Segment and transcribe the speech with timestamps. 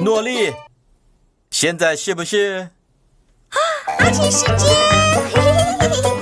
[0.00, 0.52] 诺丽，
[1.50, 2.70] 现在是不是？
[3.50, 3.58] 啊
[3.98, 6.15] 阿奇时间。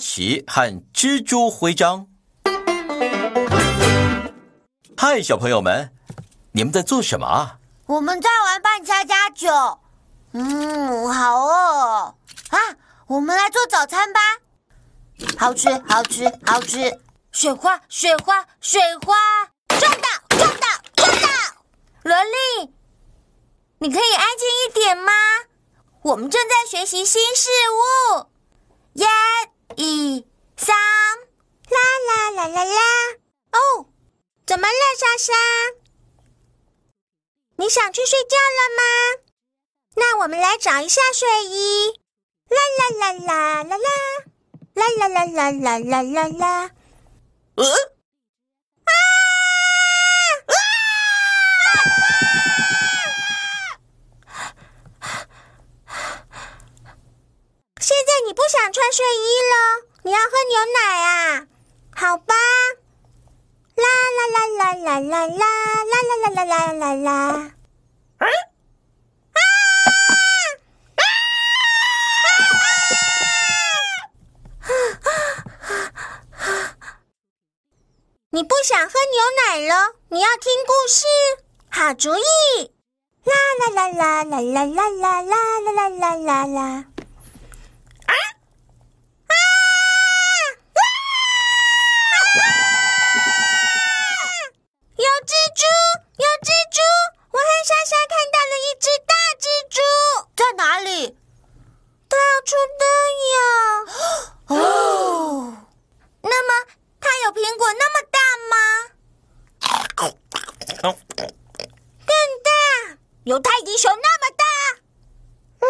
[0.00, 2.06] 奇和蜘蛛徽章。
[4.96, 5.92] 嗨，小朋友们，
[6.52, 7.58] 你们在做什么啊？
[7.86, 9.48] 我们在玩扮家家酒。
[10.32, 12.14] 嗯，好饿
[12.48, 12.58] 啊！
[13.08, 14.20] 我们来做早餐吧。
[15.36, 16.98] 好吃，好吃，好吃！
[17.32, 19.14] 雪花，雪花，雪花！
[19.78, 21.28] 撞到，撞到，撞到！
[22.04, 22.72] 萝莉，
[23.78, 25.12] 你可以安静一点吗？
[26.02, 27.50] 我们正在学习新事
[28.16, 28.26] 物。
[28.94, 29.06] 耶
[29.76, 30.26] 一、
[30.56, 30.76] 三，
[31.68, 32.80] 啦啦啦啦啦！
[33.52, 33.86] 哦，
[34.46, 35.32] 怎么了，莎莎？
[37.56, 38.82] 你想去睡觉了吗？
[39.96, 42.00] 那我们来找一下睡衣。
[42.48, 43.88] 啦啦啦啦啦啦，
[44.74, 46.70] 啦啦啦啦啦啦啦啦。
[47.54, 47.64] 呃，
[48.84, 48.92] 啊！
[57.80, 59.54] 现在你不想穿睡衣了，
[60.02, 61.46] 你要喝牛奶啊？
[61.96, 62.34] 好吧。
[63.74, 63.86] 啦
[64.18, 67.52] 啦啦啦啦啦啦啦啦啦啦啦啦。
[78.32, 79.94] 你不想喝牛奶了？
[80.10, 81.06] 你要听故事？
[81.70, 82.72] 好主意！
[83.24, 86.84] 啦啦啦啦啦啦啦啦啦啦啦啦啦！
[110.66, 110.92] 更
[112.44, 112.50] 大，
[113.24, 114.44] 有泰迪熊那么大。
[115.60, 115.66] 嗯，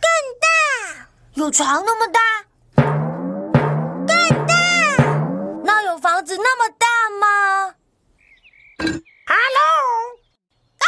[0.00, 0.08] 更
[0.40, 0.46] 大，
[1.34, 2.20] 有床那么大。
[4.06, 4.54] 更大，
[5.64, 6.86] 那有房子那么大
[7.20, 7.74] 吗
[9.26, 9.68] ？Hello。
[10.78, 10.86] 啊！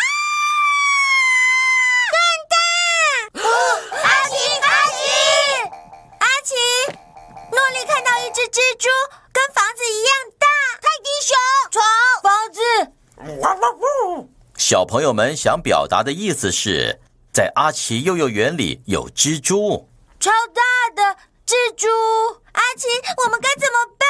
[2.12, 2.16] 更
[2.52, 2.54] 大！
[4.02, 4.98] 阿奇，阿奇，
[6.18, 6.54] 阿奇，
[7.50, 8.88] 诺丽看到一只蜘蛛，
[14.56, 17.00] 小朋友们想表达的意思是，
[17.32, 19.88] 在阿奇幼幼园里有蜘蛛。
[20.18, 20.62] 超大
[20.94, 21.02] 的
[21.46, 21.86] 蜘蛛，
[22.52, 22.88] 阿奇，
[23.24, 24.06] 我们该怎么办？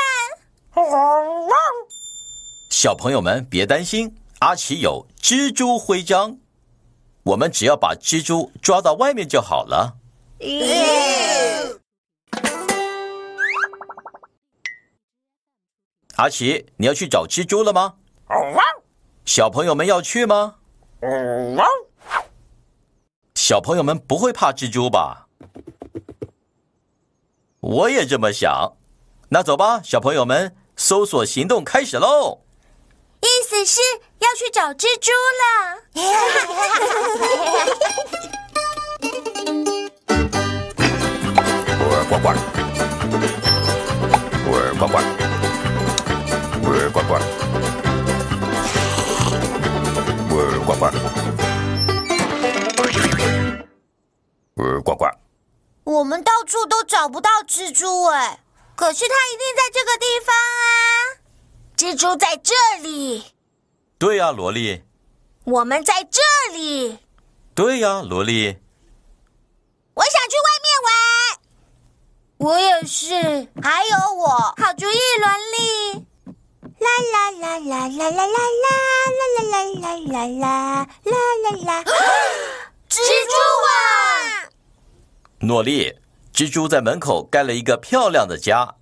[2.70, 6.38] 小朋友们别担心，阿奇有蜘蛛徽章，
[7.24, 9.96] 我们只要把蜘蛛抓到外面就好了。
[16.16, 17.94] 阿奇，你要去找蜘蛛了吗？
[19.26, 20.54] 小朋友们要去吗？
[23.34, 25.26] 小朋友们不会怕蜘蛛吧？
[27.60, 28.76] 我也这么想。
[29.28, 32.38] 那走吧，小朋友们，搜索行动开始喽！
[33.20, 33.80] 意思是
[34.20, 35.10] 要去找蜘蛛
[35.42, 35.82] 了。
[54.54, 55.06] 呱呱，呱呱。
[55.84, 58.40] 我们到处都找不到蜘蛛哎，
[58.74, 60.68] 可是它一定在这个地方啊！
[61.76, 63.24] 蜘蛛在这里，
[63.98, 64.82] 对呀、萝莉。
[65.44, 66.20] 我们在这
[66.52, 66.98] 里。
[67.54, 68.58] 对呀、萝莉。
[69.94, 70.90] 我想去外面玩。
[72.38, 73.14] 我也是，
[73.62, 75.65] 还有我，好主意，萝莉。
[77.30, 81.12] 啦啦啦啦啦啦啦啦啦啦啦啦啦
[81.42, 81.84] 啦啦！
[82.88, 82.96] 蜘
[83.26, 83.34] 蛛
[83.64, 83.68] 网，
[85.40, 85.92] 诺丽，
[86.32, 88.76] 蜘蛛在门口盖了一个漂亮的家。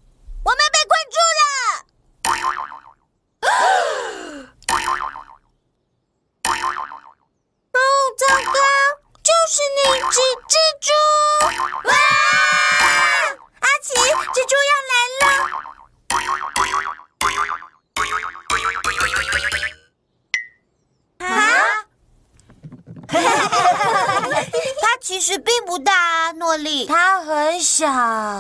[25.75, 26.87] 不不大啊，诺丽。
[26.87, 27.85] 它很小。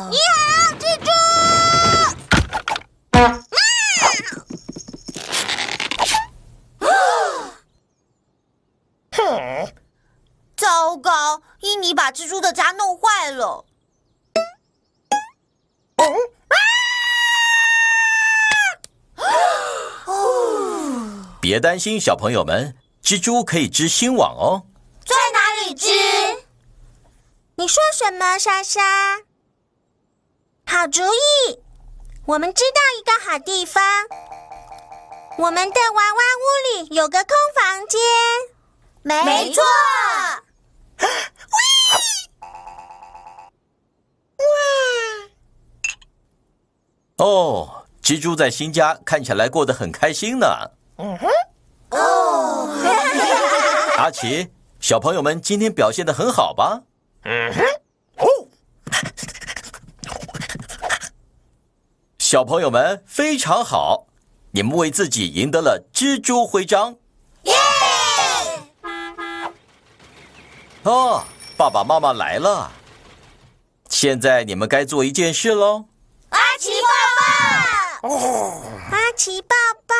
[0.08, 1.06] 你好，蜘蛛。
[10.56, 13.64] 糟糕，伊妮把蜘蛛的家弄坏了。
[21.40, 24.66] 别担心，小朋友们，蜘蛛可以织新网哦。
[25.04, 25.88] 在哪里织？
[27.56, 28.82] 你说什么，莎莎？
[30.66, 31.60] 好主意，
[32.26, 33.82] 我们知道一个好地方。
[35.38, 38.00] 我们的娃娃屋里有个空房间。
[39.02, 39.62] 没错。
[47.18, 50.46] 哦，蜘蛛在新家看起来过得很开心呢。
[50.98, 51.28] 嗯哼。
[51.90, 52.68] 哦。
[53.96, 54.50] 阿奇，
[54.80, 56.82] 小朋友们今天表现的很好吧？
[57.24, 57.64] 嗯哼。
[58.18, 58.26] 哦。
[62.18, 64.06] 小朋友们非常好，
[64.50, 66.96] 你们为自己赢得了蜘蛛徽章。
[67.42, 67.54] 耶！
[70.82, 71.24] 哦，
[71.56, 72.70] 爸爸妈妈来了。
[73.88, 75.86] 现在你们该做一件事喽。
[76.30, 76.88] 阿奇爸
[78.02, 79.54] 爸，哦，阿奇爸
[79.86, 79.94] 爸，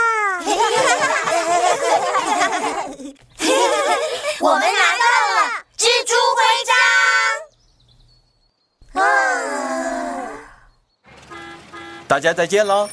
[4.41, 6.75] 我们拿到了蜘蛛徽章。
[9.03, 9.05] 啊！
[12.15, 12.89] 大家再见了，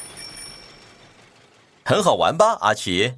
[1.84, 3.14] 很好玩吧，阿奇？